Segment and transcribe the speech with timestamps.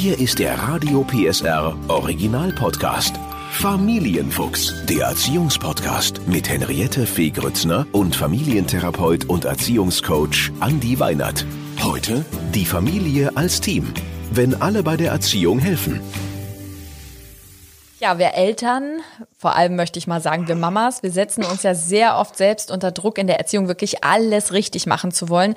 [0.00, 3.16] Hier ist der Radio PSR Original Podcast.
[3.50, 11.44] Familienfuchs, der Erziehungspodcast mit Henriette Fee Grützner und Familientherapeut und Erziehungscoach Andi Weinert.
[11.82, 12.24] Heute
[12.54, 13.92] die Familie als Team.
[14.30, 16.00] Wenn alle bei der Erziehung helfen.
[17.98, 19.00] Ja, wir Eltern,
[19.36, 22.70] vor allem möchte ich mal sagen, wir Mamas, wir setzen uns ja sehr oft selbst
[22.70, 25.56] unter Druck in der Erziehung, wirklich alles richtig machen zu wollen.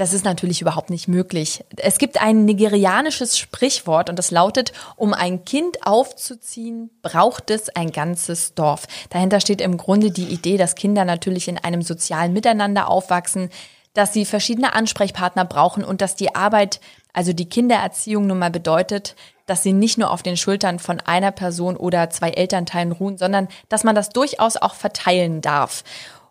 [0.00, 1.62] Das ist natürlich überhaupt nicht möglich.
[1.76, 7.92] Es gibt ein nigerianisches Sprichwort und das lautet, um ein Kind aufzuziehen, braucht es ein
[7.92, 8.86] ganzes Dorf.
[9.10, 13.50] Dahinter steht im Grunde die Idee, dass Kinder natürlich in einem sozialen Miteinander aufwachsen,
[13.92, 16.80] dass sie verschiedene Ansprechpartner brauchen und dass die Arbeit,
[17.12, 21.30] also die Kindererziehung nun mal bedeutet, dass sie nicht nur auf den Schultern von einer
[21.30, 25.84] Person oder zwei Elternteilen ruhen, sondern dass man das durchaus auch verteilen darf.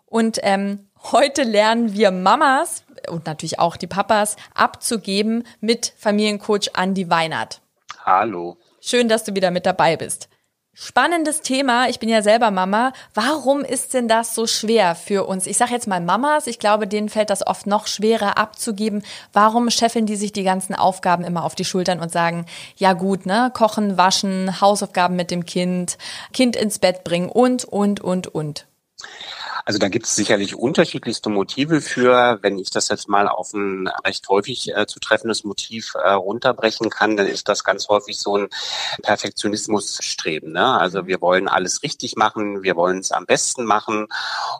[0.06, 7.10] Und ähm, heute lernen wir Mamas und natürlich auch die Papas abzugeben mit Familiencoach Andy
[7.10, 7.60] Weinert.
[8.04, 8.56] Hallo.
[8.80, 10.28] Schön, dass du wieder mit dabei bist.
[10.72, 11.88] Spannendes Thema.
[11.88, 12.92] Ich bin ja selber Mama.
[13.12, 15.46] Warum ist denn das so schwer für uns?
[15.46, 16.46] Ich sage jetzt mal Mamas.
[16.46, 19.02] Ich glaube, denen fällt das oft noch schwerer abzugeben.
[19.32, 23.26] Warum scheffeln die sich die ganzen Aufgaben immer auf die Schultern und sagen, ja gut,
[23.26, 25.98] ne, kochen, waschen, Hausaufgaben mit dem Kind,
[26.32, 28.66] Kind ins Bett bringen und, und, und, und.
[29.64, 32.38] Also da gibt es sicherlich unterschiedlichste Motive für.
[32.42, 36.90] Wenn ich das jetzt mal auf ein recht häufig äh, zu treffendes Motiv äh, runterbrechen
[36.90, 38.48] kann, dann ist das ganz häufig so ein
[39.02, 40.52] Perfektionismusstreben.
[40.52, 40.78] Ne?
[40.78, 44.06] Also wir wollen alles richtig machen, wir wollen es am besten machen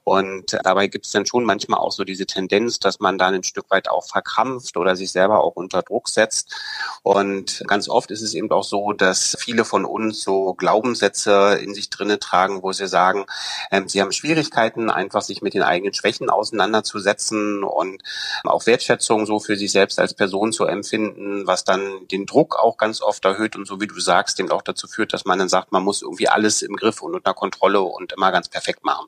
[0.05, 3.45] und dabei gibt es dann schon manchmal auch so diese Tendenz, dass man dann ein
[3.45, 6.55] Stück weit auch verkrampft oder sich selber auch unter Druck setzt.
[7.03, 11.75] Und ganz oft ist es eben auch so, dass viele von uns so Glaubenssätze in
[11.75, 13.27] sich drinne tragen, wo sie sagen,
[13.71, 18.03] ähm, sie haben Schwierigkeiten, einfach sich mit den eigenen Schwächen auseinanderzusetzen und
[18.45, 22.77] auch Wertschätzung so für sich selbst als Person zu empfinden, was dann den Druck auch
[22.77, 25.49] ganz oft erhöht und so wie du sagst, dem auch dazu führt, dass man dann
[25.49, 29.07] sagt, man muss irgendwie alles im Griff und unter Kontrolle und immer ganz perfekt machen.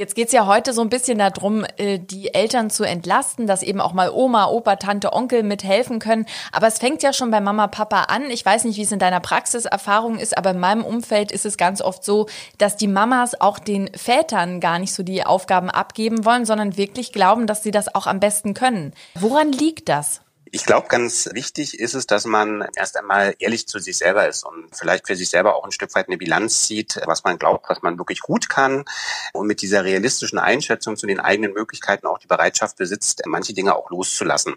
[0.00, 3.82] Jetzt geht's ja heute so ein bisschen darum, äh, die Eltern zu entlasten, dass eben
[3.82, 6.24] auch mal Oma, Opa, Tante, Onkel mithelfen können.
[6.52, 8.30] Aber es fängt ja schon bei Mama, Papa an.
[8.30, 11.58] Ich weiß nicht, wie es in deiner Praxiserfahrung ist, aber in meinem Umfeld ist es
[11.58, 16.24] ganz oft so, dass die Mamas auch den Vätern gar nicht so die Aufgaben abgeben
[16.24, 18.94] wollen, sondern wirklich glauben, dass sie das auch am besten können.
[19.16, 20.22] Woran liegt das?
[20.52, 24.44] Ich glaube, ganz wichtig ist es, dass man erst einmal ehrlich zu sich selber ist
[24.44, 27.68] und vielleicht für sich selber auch ein Stück weit eine Bilanz zieht, was man glaubt,
[27.68, 28.84] was man wirklich gut kann
[29.32, 33.76] und mit dieser realistischen Einschätzung zu den eigenen Möglichkeiten auch die Bereitschaft besitzt, manche Dinge
[33.76, 34.56] auch loszulassen.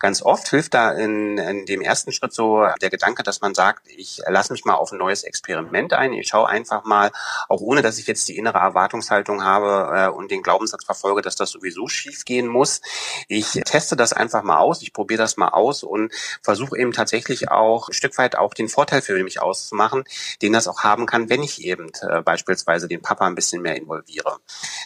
[0.00, 3.86] Ganz oft hilft da in, in dem ersten Schritt so der Gedanke, dass man sagt,
[3.86, 7.12] ich lasse mich mal auf ein neues Experiment ein, ich schaue einfach mal,
[7.48, 11.36] auch ohne dass ich jetzt die innere Erwartungshaltung habe äh, und den Glaubenssatz verfolge, dass
[11.36, 12.80] das sowieso schief gehen muss.
[13.28, 16.12] Ich teste das einfach mal aus, ich probiere das das mal aus und
[16.42, 20.04] versuche eben tatsächlich auch ein Stück weit auch den Vorteil für mich auszumachen,
[20.42, 23.76] den das auch haben kann, wenn ich eben äh, beispielsweise den Papa ein bisschen mehr
[23.76, 24.38] involviere.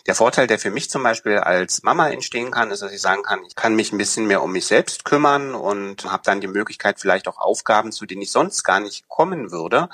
[0.07, 3.23] Der Vorteil, der für mich zum Beispiel als Mama entstehen kann, ist, dass ich sagen
[3.23, 6.49] kann, ich kann mich ein bisschen mehr um mich selbst kümmern und habe dann die
[6.49, 9.89] Möglichkeit, vielleicht auch Aufgaben, zu denen ich sonst gar nicht kommen würde,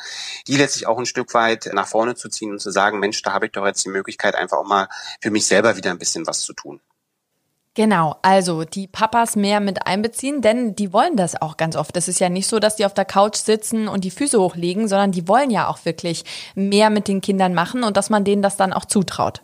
[0.47, 3.33] die letztlich auch ein Stück weit nach vorne zu ziehen und zu sagen, Mensch, da
[3.33, 4.89] habe ich doch jetzt die Möglichkeit, einfach auch mal
[5.21, 6.81] für mich selber wieder ein bisschen was zu tun.
[7.79, 11.97] Genau, also die Papas mehr mit einbeziehen, denn die wollen das auch ganz oft.
[11.97, 14.89] Es ist ja nicht so, dass die auf der Couch sitzen und die Füße hochlegen,
[14.89, 16.25] sondern die wollen ja auch wirklich
[16.57, 19.43] mehr mit den Kindern machen und dass man denen das dann auch zutraut.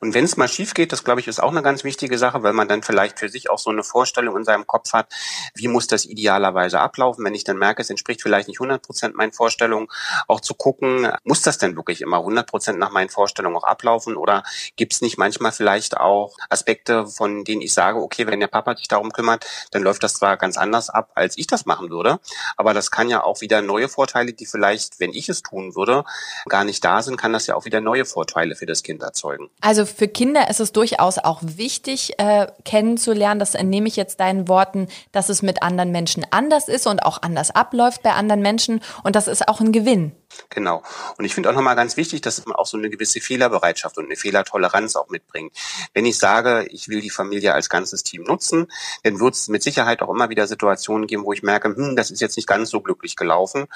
[0.00, 2.42] Und wenn es mal schief geht, das glaube ich ist auch eine ganz wichtige Sache,
[2.42, 5.12] weil man dann vielleicht für sich auch so eine Vorstellung in seinem Kopf hat,
[5.54, 7.24] wie muss das idealerweise ablaufen.
[7.24, 9.88] Wenn ich dann merke, es entspricht vielleicht nicht 100 Prozent meinen Vorstellungen,
[10.28, 14.16] auch zu gucken, muss das denn wirklich immer 100 Prozent nach meinen Vorstellungen auch ablaufen
[14.16, 14.42] oder
[14.76, 18.76] gibt es nicht manchmal vielleicht auch Aspekte, von denen ich sage, okay, wenn der Papa
[18.76, 22.20] sich darum kümmert, dann läuft das zwar ganz anders ab, als ich das machen würde,
[22.56, 26.04] aber das kann ja auch wieder neue Vorteile, die vielleicht, wenn ich es tun würde,
[26.48, 29.50] gar nicht da sind, kann das ja auch wieder neue Vorteile für das Kind erzeugen.
[29.66, 34.46] Also für Kinder ist es durchaus auch wichtig, äh, kennenzulernen, das entnehme ich jetzt deinen
[34.46, 38.80] Worten, dass es mit anderen Menschen anders ist und auch anders abläuft bei anderen Menschen.
[39.02, 40.12] Und das ist auch ein Gewinn.
[40.50, 40.82] Genau.
[41.18, 44.06] Und ich finde auch nochmal ganz wichtig, dass man auch so eine gewisse Fehlerbereitschaft und
[44.06, 45.52] eine Fehlertoleranz auch mitbringt.
[45.94, 48.70] Wenn ich sage, ich will die Familie als ganzes Team nutzen,
[49.02, 52.10] dann wird es mit Sicherheit auch immer wieder Situationen geben, wo ich merke, hm, das
[52.10, 53.66] ist jetzt nicht ganz so glücklich gelaufen.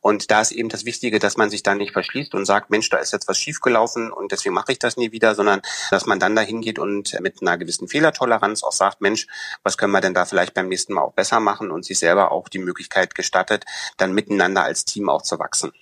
[0.00, 2.88] Und da ist eben das Wichtige, dass man sich dann nicht verschließt und sagt, Mensch,
[2.90, 6.20] da ist jetzt was schiefgelaufen und deswegen mache ich das nie wieder, sondern dass man
[6.20, 9.26] dann dahin geht und mit einer gewissen Fehlertoleranz auch sagt, Mensch,
[9.62, 12.32] was können wir denn da vielleicht beim nächsten Mal auch besser machen und sich selber
[12.32, 13.64] auch die Möglichkeit gestattet,
[13.96, 15.72] dann miteinander als Team auch zu wachsen.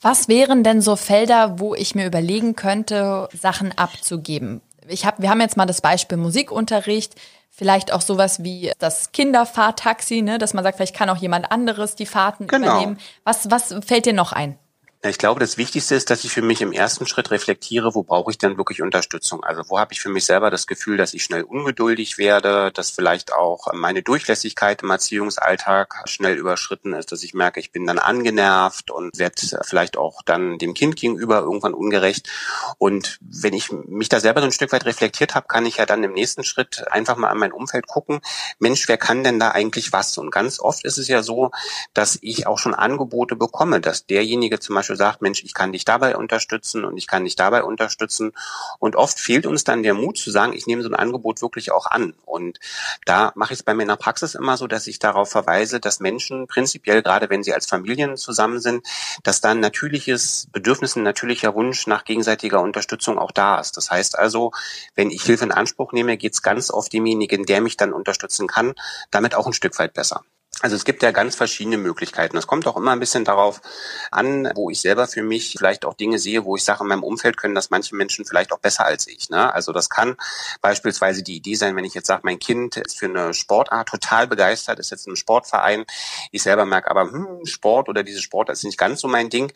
[0.00, 4.62] Was wären denn so Felder, wo ich mir überlegen könnte, Sachen abzugeben?
[4.88, 7.14] Ich hab, wir haben jetzt mal das Beispiel Musikunterricht.
[7.50, 10.38] Vielleicht auch sowas wie das Kinderfahrtaxi, ne?
[10.38, 12.66] dass man sagt, vielleicht kann auch jemand anderes die Fahrten genau.
[12.66, 12.98] übernehmen.
[13.24, 14.58] Was, was fällt dir noch ein?
[15.02, 18.30] Ich glaube, das Wichtigste ist, dass ich für mich im ersten Schritt reflektiere, wo brauche
[18.30, 19.42] ich denn wirklich Unterstützung?
[19.42, 22.90] Also wo habe ich für mich selber das Gefühl, dass ich schnell ungeduldig werde, dass
[22.90, 27.98] vielleicht auch meine Durchlässigkeit im Erziehungsalltag schnell überschritten ist, dass ich merke, ich bin dann
[27.98, 32.28] angenervt und werde vielleicht auch dann dem Kind gegenüber irgendwann ungerecht.
[32.76, 35.86] Und wenn ich mich da selber so ein Stück weit reflektiert habe, kann ich ja
[35.86, 38.20] dann im nächsten Schritt einfach mal an mein Umfeld gucken,
[38.58, 40.18] Mensch, wer kann denn da eigentlich was?
[40.18, 41.52] Und ganz oft ist es ja so,
[41.94, 45.72] dass ich auch schon Angebote bekomme, dass derjenige zum Beispiel Beispiel sagt, Mensch, ich kann
[45.72, 48.32] dich dabei unterstützen und ich kann dich dabei unterstützen.
[48.78, 51.70] Und oft fehlt uns dann der Mut zu sagen, ich nehme so ein Angebot wirklich
[51.70, 52.14] auch an.
[52.24, 52.58] Und
[53.06, 55.80] da mache ich es bei mir in der Praxis immer so, dass ich darauf verweise,
[55.80, 58.84] dass Menschen prinzipiell, gerade wenn sie als Familien zusammen sind,
[59.22, 63.76] dass da ein natürliches Bedürfnis, ein natürlicher Wunsch nach gegenseitiger Unterstützung auch da ist.
[63.76, 64.50] Das heißt also,
[64.94, 68.48] wenn ich Hilfe in Anspruch nehme, geht es ganz oft demjenigen, der mich dann unterstützen
[68.48, 68.74] kann,
[69.10, 70.24] damit auch ein Stück weit besser.
[70.62, 72.36] Also es gibt ja ganz verschiedene Möglichkeiten.
[72.36, 73.62] Es kommt auch immer ein bisschen darauf
[74.10, 77.02] an, wo ich selber für mich vielleicht auch Dinge sehe, wo ich sage, in meinem
[77.02, 79.30] Umfeld können das manche Menschen vielleicht auch besser als ich.
[79.30, 79.52] Ne?
[79.54, 80.16] Also das kann
[80.60, 84.26] beispielsweise die Idee sein, wenn ich jetzt sage, mein Kind ist für eine Sportart total
[84.26, 85.86] begeistert, ist jetzt im Sportverein.
[86.30, 89.50] Ich selber merke aber, hm, Sport oder diese Sportart ist nicht ganz so mein Ding,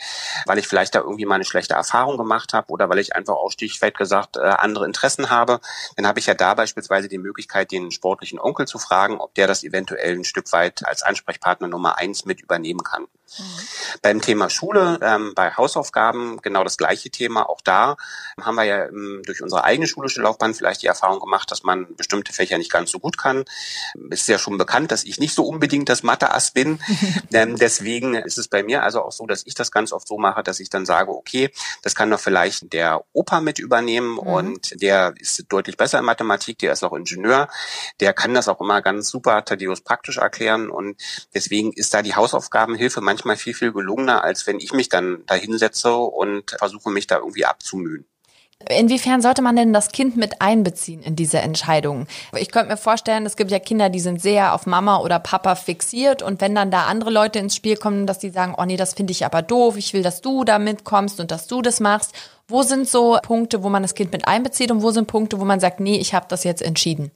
[0.47, 3.35] weil ich vielleicht da irgendwie mal eine schlechte Erfahrung gemacht habe oder weil ich einfach
[3.35, 5.61] auch stichweit gesagt äh, andere Interessen habe.
[5.97, 9.47] Dann habe ich ja da beispielsweise die Möglichkeit, den sportlichen Onkel zu fragen, ob der
[9.47, 13.07] das eventuell ein Stück weit als Ansprechpartner Nummer eins mit übernehmen kann.
[13.39, 13.45] Mhm.
[14.03, 17.49] Beim Thema Schule, ähm, bei Hausaufgaben genau das gleiche Thema.
[17.49, 17.97] Auch da
[18.41, 21.95] haben wir ja ähm, durch unsere eigene schulische Laufbahn vielleicht die Erfahrung gemacht, dass man
[21.97, 23.45] bestimmte Fächer nicht ganz so gut kann.
[24.11, 26.81] Es ist ja schon bekannt, dass ich nicht so unbedingt das Mathe-Ass bin.
[27.33, 30.19] ähm, deswegen ist es bei mir also auch so, dass ich das ganz oft so
[30.19, 31.51] mache, dass ich dann sage, okay,
[31.83, 34.19] das kann doch vielleicht der Opa mit übernehmen mhm.
[34.19, 37.49] und der ist deutlich besser in Mathematik, der ist auch Ingenieur,
[38.01, 41.01] der kann das auch immer ganz super Thaddeus praktisch erklären und
[41.35, 45.35] deswegen ist da die Hausaufgabenhilfe manchmal viel, viel gelungener, als wenn ich mich dann da
[45.35, 48.05] hinsetze und versuche, mich da irgendwie abzumühen.
[48.69, 52.07] Inwiefern sollte man denn das Kind mit einbeziehen in diese Entscheidungen?
[52.37, 55.55] Ich könnte mir vorstellen, es gibt ja Kinder, die sind sehr auf Mama oder Papa
[55.55, 58.77] fixiert und wenn dann da andere Leute ins Spiel kommen, dass die sagen, oh nee,
[58.77, 61.81] das finde ich aber doof, ich will, dass du da mitkommst und dass du das
[61.81, 62.13] machst.
[62.49, 65.45] Wo sind so Punkte, wo man das Kind mit einbezieht und wo sind Punkte, wo
[65.45, 67.11] man sagt, nee, ich habe das jetzt entschieden?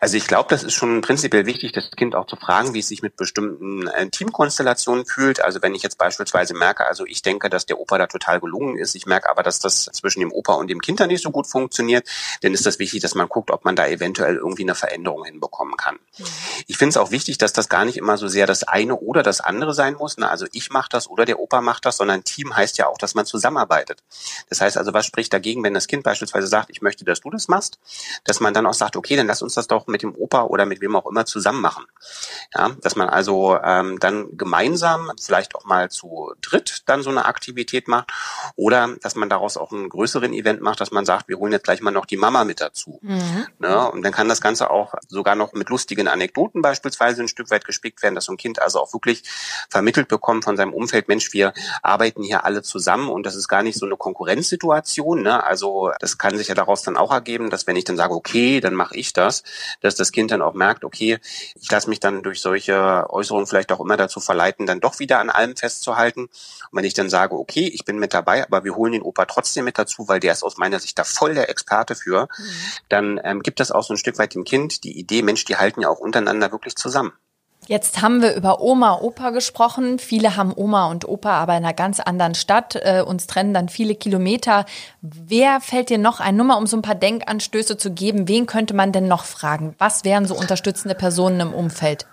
[0.00, 2.88] Also ich glaube, das ist schon prinzipiell wichtig, das Kind auch zu fragen, wie es
[2.88, 5.40] sich mit bestimmten äh, Teamkonstellationen fühlt.
[5.40, 8.78] Also wenn ich jetzt beispielsweise merke, also ich denke, dass der Opa da total gelungen
[8.78, 11.30] ist, ich merke aber, dass das zwischen dem Opa und dem Kind da nicht so
[11.30, 12.06] gut funktioniert,
[12.42, 15.76] dann ist das wichtig, dass man guckt, ob man da eventuell irgendwie eine Veränderung hinbekommen
[15.76, 15.98] kann.
[16.18, 16.24] Mhm.
[16.66, 19.22] Ich finde es auch wichtig, dass das gar nicht immer so sehr das eine oder
[19.22, 20.16] das andere sein muss.
[20.16, 20.28] Ne?
[20.28, 23.14] Also ich mache das oder der Opa macht das, sondern Team heißt ja auch, dass
[23.14, 24.02] man zusammenarbeitet.
[24.48, 27.30] Das heißt also, was spricht dagegen, wenn das Kind beispielsweise sagt, ich möchte, dass du
[27.30, 27.78] das machst,
[28.24, 30.66] dass man dann auch sagt, okay, dann lass uns das doch mit dem Opa oder
[30.66, 31.84] mit wem auch immer zusammen machen.
[32.54, 37.26] Ja, dass man also ähm, dann gemeinsam, vielleicht auch mal zu dritt dann so eine
[37.26, 38.12] Aktivität macht
[38.56, 41.64] oder dass man daraus auch einen größeren Event macht, dass man sagt, wir holen jetzt
[41.64, 42.98] gleich mal noch die Mama mit dazu.
[43.02, 43.46] Mhm.
[43.58, 43.90] Ne?
[43.90, 47.64] Und dann kann das Ganze auch sogar noch mit lustigen Anekdoten beispielsweise ein Stück weit
[47.64, 49.24] gespickt werden, dass so ein Kind also auch wirklich
[49.68, 51.52] vermittelt bekommt von seinem Umfeld, Mensch, wir
[51.82, 55.22] arbeiten hier alle zusammen und das ist gar nicht so eine Konkurrenzsituation.
[55.22, 55.42] Ne?
[55.42, 58.60] Also das kann sich ja daraus dann auch ergeben, dass wenn ich dann sage, okay,
[58.60, 59.42] dann mache ich das,
[59.80, 61.18] dass das Kind dann auch merkt, okay,
[61.60, 65.18] ich lasse mich dann durch solche Äußerungen vielleicht auch immer dazu verleiten, dann doch wieder
[65.20, 66.22] an allem festzuhalten.
[66.22, 66.30] Und
[66.72, 69.64] wenn ich dann sage, okay, ich bin mit dabei, aber wir holen den Opa trotzdem
[69.64, 72.52] mit dazu, weil der ist aus meiner Sicht da voll der Experte für, mhm.
[72.88, 75.56] dann ähm, gibt das auch so ein Stück weit dem Kind die Idee, Mensch, die
[75.56, 77.12] halten ja auch untereinander wirklich zusammen.
[77.68, 79.98] Jetzt haben wir über Oma, Opa gesprochen.
[79.98, 82.76] Viele haben Oma und Opa aber in einer ganz anderen Stadt.
[82.76, 84.64] Äh, uns trennen dann viele Kilometer.
[85.02, 86.34] Wer fällt dir noch ein?
[86.34, 88.26] Nummer, um so ein paar Denkanstöße zu geben.
[88.26, 89.74] Wen könnte man denn noch fragen?
[89.76, 92.06] Was wären so unterstützende Personen im Umfeld?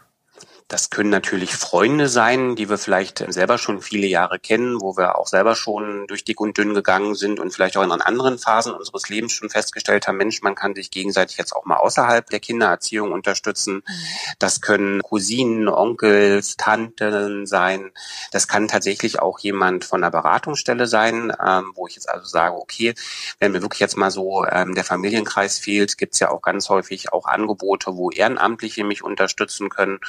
[0.67, 5.19] Das können natürlich Freunde sein, die wir vielleicht selber schon viele Jahre kennen, wo wir
[5.19, 8.73] auch selber schon durch dick und dünn gegangen sind und vielleicht auch in anderen Phasen
[8.73, 12.39] unseres Lebens schon festgestellt haben, Mensch, man kann sich gegenseitig jetzt auch mal außerhalb der
[12.39, 13.75] Kindererziehung unterstützen.
[13.75, 13.83] Mhm.
[14.39, 17.91] Das können Cousinen, Onkels, Tanten sein.
[18.31, 22.55] Das kann tatsächlich auch jemand von der Beratungsstelle sein, ähm, wo ich jetzt also sage,
[22.55, 22.95] okay,
[23.39, 26.69] wenn mir wirklich jetzt mal so ähm, der Familienkreis fehlt, gibt es ja auch ganz
[26.69, 29.99] häufig auch Angebote, wo Ehrenamtliche mich unterstützen können.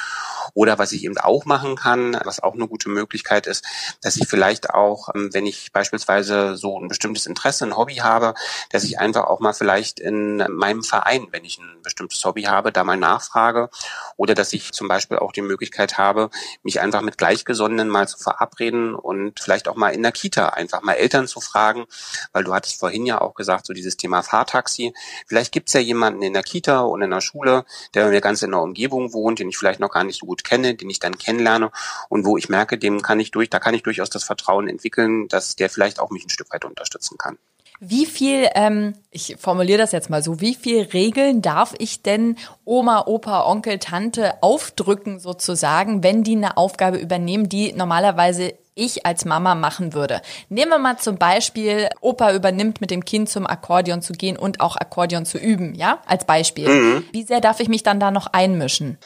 [0.55, 3.65] Oder was ich eben auch machen kann, was auch eine gute Möglichkeit ist,
[4.03, 8.35] dass ich vielleicht auch, ähm, wenn ich beispielsweise so ein bestimmtes Interesse, ein Hobby habe,
[8.71, 12.73] dass ich einfach auch mal vielleicht in meinem Verein, wenn ich ein bestimmtes Hobby habe,
[12.73, 13.71] da mal nachfrage.
[14.17, 16.31] Oder dass ich zum Beispiel auch die Möglichkeit habe,
[16.63, 20.83] mich einfach mit Gleichgesonnenen mal zu verabreden und vielleicht auch mal in der Kita einfach
[20.83, 21.87] mal Eltern zu fragen,
[22.33, 24.93] weil du hattest vorhin ja auch gesagt, so dieses Thema Fahrtaxi.
[25.27, 28.51] Vielleicht gibt's ja jemanden in der Kita und in der Schule, der mir ganz in
[28.51, 31.19] der Umgebung wohnt, den ich vielleicht noch gar nicht so gut kenne, den ich dann
[31.19, 31.71] kennenlerne
[32.09, 35.29] und wo ich merke, dem kann ich durch, da kann ich durchaus das Vertrauen entwickeln,
[35.29, 37.39] dass der vielleicht auch mich ein Stück weit unterstützen kann.
[37.79, 42.37] Wie viel, ähm, ich formuliere das jetzt mal so, wie viel Regeln darf ich denn
[42.65, 49.25] Oma, Opa, Onkel, Tante aufdrücken sozusagen, wenn die eine Aufgabe übernehmen, die normalerweise ich als
[49.25, 50.21] Mama machen würde.
[50.49, 54.61] Nehmen wir mal zum Beispiel, Opa übernimmt mit dem Kind zum Akkordeon zu gehen und
[54.61, 56.69] auch Akkordeon zu üben, ja, als Beispiel.
[56.69, 57.05] Mhm.
[57.11, 58.99] Wie sehr darf ich mich dann da noch einmischen?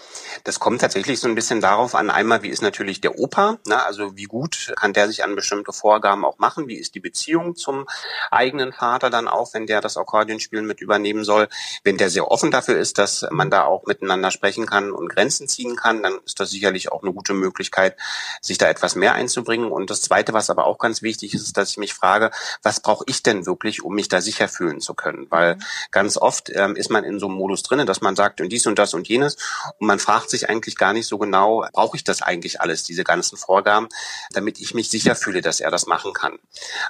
[0.45, 3.83] Das kommt tatsächlich so ein bisschen darauf an, einmal, wie ist natürlich der Opa, ne?
[3.85, 7.55] also wie gut kann der sich an bestimmte Vorgaben auch machen, wie ist die Beziehung
[7.55, 7.87] zum
[8.31, 11.49] eigenen Vater dann auch, wenn der das Akkordeonspielen mit übernehmen soll.
[11.85, 15.47] Wenn der sehr offen dafür ist, dass man da auch miteinander sprechen kann und Grenzen
[15.47, 17.97] ziehen kann, dann ist das sicherlich auch eine gute Möglichkeit,
[18.41, 19.73] sich da etwas mehr einzubringen bringen.
[19.73, 22.31] Und das Zweite, was aber auch ganz wichtig ist, ist, dass ich mich frage,
[22.63, 25.27] was brauche ich denn wirklich, um mich da sicher fühlen zu können?
[25.31, 25.63] Weil mhm.
[25.91, 28.67] ganz oft ähm, ist man in so einem Modus drinne, dass man sagt, und dies
[28.67, 29.37] und das und jenes.
[29.79, 33.05] Und man fragt sich eigentlich gar nicht so genau, brauche ich das eigentlich alles, diese
[33.05, 33.89] ganzen Vorgaben,
[34.33, 36.39] damit ich mich sicher fühle, dass er das machen kann.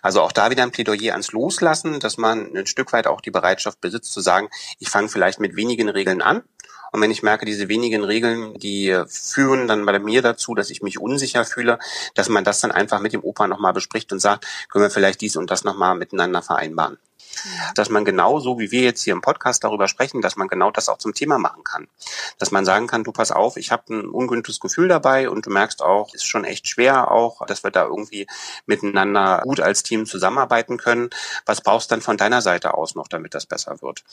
[0.02, 3.30] Also auch da wieder ein Plädoyer ans Loslassen, dass man ein Stück weit auch die
[3.30, 4.48] Bereitschaft besitzt zu sagen,
[4.78, 6.42] ich fange vielleicht mit wenigen Regeln an
[6.92, 10.82] und wenn ich merke, diese wenigen Regeln, die führen dann bei mir dazu, dass ich
[10.82, 11.78] mich unsicher fühle,
[12.14, 15.20] dass man das dann einfach mit dem Opa nochmal bespricht und sagt, können wir vielleicht
[15.20, 16.98] dies und das nochmal miteinander vereinbaren.
[17.74, 20.70] Dass man genau so, wie wir jetzt hier im Podcast darüber sprechen, dass man genau
[20.70, 21.88] das auch zum Thema machen kann.
[22.38, 25.50] Dass man sagen kann, du pass auf, ich habe ein ungünstiges Gefühl dabei und du
[25.50, 28.26] merkst auch, ist schon echt schwer auch, dass wir da irgendwie
[28.66, 31.10] miteinander gut als Team zusammenarbeiten können.
[31.46, 34.04] Was brauchst du dann von deiner Seite aus noch, damit das besser wird?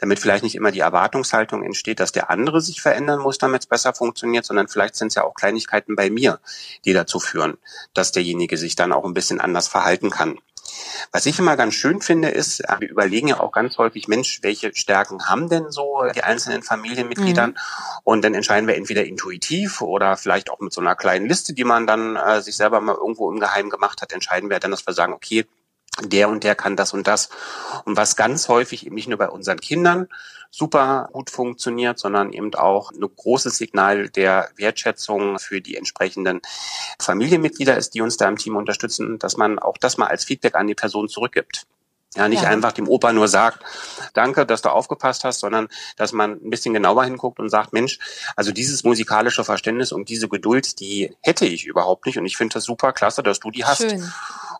[0.00, 3.66] Damit vielleicht nicht immer die Erwartungshaltung entsteht, dass der andere sich verändern muss, damit es
[3.66, 6.40] besser funktioniert, sondern vielleicht sind es ja auch Kleinigkeiten bei mir,
[6.84, 7.58] die dazu führen,
[7.94, 10.38] dass derjenige sich dann auch ein bisschen anders verhalten kann.
[11.12, 14.40] Was ich immer ganz schön finde, ist, äh, wir überlegen ja auch ganz häufig, Mensch,
[14.42, 17.50] welche Stärken haben denn so die einzelnen Familienmitgliedern?
[17.50, 17.56] Mhm.
[18.04, 21.64] Und dann entscheiden wir entweder intuitiv oder vielleicht auch mit so einer kleinen Liste, die
[21.64, 24.86] man dann äh, sich selber mal irgendwo im Geheimen gemacht hat, entscheiden wir dann, dass
[24.86, 25.46] wir sagen, okay,
[26.02, 27.28] der und der kann das und das.
[27.84, 30.08] Und was ganz häufig eben nicht nur bei unseren Kindern
[30.50, 36.40] super gut funktioniert, sondern eben auch ein großes Signal der Wertschätzung für die entsprechenden
[37.00, 40.54] Familienmitglieder ist, die uns da im Team unterstützen, dass man auch das mal als Feedback
[40.54, 41.66] an die Person zurückgibt.
[42.16, 42.48] Ja, nicht ja.
[42.48, 43.64] einfach dem Opa nur sagt,
[44.12, 47.98] danke, dass du aufgepasst hast, sondern dass man ein bisschen genauer hinguckt und sagt, Mensch,
[48.36, 52.54] also dieses musikalische Verständnis und diese Geduld, die hätte ich überhaupt nicht und ich finde
[52.54, 53.90] das super klasse, dass du die hast.
[53.90, 54.12] Schön.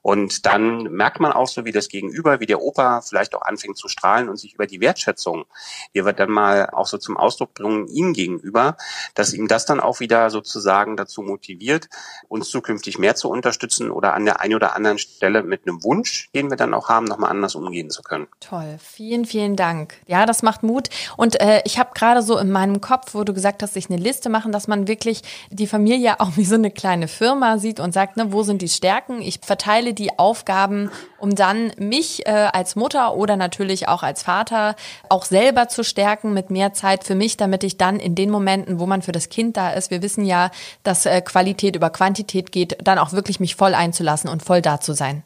[0.05, 3.79] Und dann merkt man auch so, wie das Gegenüber, wie der Opa vielleicht auch anfängt
[3.79, 5.47] zu strahlen und sich über die Wertschätzung,
[5.95, 8.77] die wir dann mal auch so zum Ausdruck bringen, ihm gegenüber,
[9.15, 11.89] dass ihm das dann auch wieder sozusagen dazu motiviert,
[12.29, 16.29] uns zukünftig mehr zu unterstützen oder an der einen oder anderen Stelle mit einem Wunsch,
[16.35, 18.27] den wir dann auch haben, nochmal anders umgehen zu können.
[18.41, 19.95] Toll, vielen, vielen Dank.
[20.07, 20.91] Ja, das macht Mut.
[21.17, 23.99] Und äh, ich habe gerade so in meinem Kopf, wo du gesagt hast, sich eine
[23.99, 27.95] Liste machen, dass man wirklich die Familie auch wie so eine kleine Firma sieht und
[27.95, 29.23] sagt, ne, wo sind die Stärken?
[29.23, 34.77] Ich verteile die Aufgaben, um dann mich äh, als Mutter oder natürlich auch als Vater
[35.09, 38.79] auch selber zu stärken mit mehr Zeit für mich, damit ich dann in den Momenten,
[38.79, 40.51] wo man für das Kind da ist, wir wissen ja,
[40.83, 44.81] dass äh, Qualität über Quantität geht, dann auch wirklich mich voll einzulassen und voll da
[44.81, 45.23] zu sein.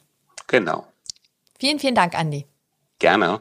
[0.46, 0.86] Genau.
[1.58, 2.46] Vielen, vielen Dank, Andi.
[2.98, 3.40] Gerne.